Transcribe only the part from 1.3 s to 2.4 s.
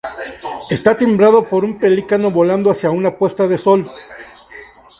por un pelícano